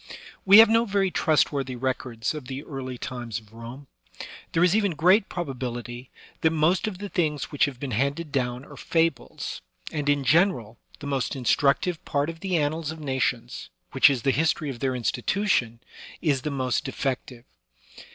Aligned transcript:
We 0.45 0.57
have 0.57 0.67
no 0.67 0.85
very 0.85 1.11
trustworthy 1.11 1.75
records 1.75 2.33
of 2.33 2.47
the 2.47 2.63
early 2.63 2.97
times 2.97 3.37
of 3.37 3.53
Rome; 3.53 3.85
there 4.51 4.63
is 4.63 4.75
even 4.75 4.93
great 4.95 5.29
probability 5.29 6.09
that 6.41 6.49
most 6.49 6.87
of 6.87 6.97
the 6.97 7.07
things 7.07 7.51
which 7.51 7.65
have 7.65 7.79
been 7.79 7.91
handed 7.91 8.31
down 8.31 8.65
are 8.65 8.75
fables, 8.75 9.61
and 9.91 10.09
in 10.09 10.23
general, 10.23 10.79
the 11.01 11.05
most 11.05 11.35
instructive 11.35 12.03
part 12.03 12.31
of 12.31 12.39
the 12.39 12.57
annals 12.57 12.89
of 12.89 12.99
nations, 12.99 13.69
which 13.91 14.09
is 14.09 14.23
the 14.23 14.31
history 14.31 14.71
of 14.71 14.79
their 14.79 14.95
institution, 14.95 15.81
is 16.19 16.41
the 16.41 16.49
most 16.49 16.83
defective. 16.83 17.45